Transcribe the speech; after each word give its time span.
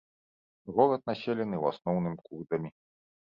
Горад 0.77 1.03
населены 1.09 1.55
ў 1.63 1.73
асноўным 1.73 2.15
курдамі. 2.25 2.69